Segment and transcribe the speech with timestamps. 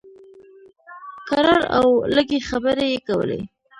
[1.27, 3.39] کرار او لږې خبرې یې کولې.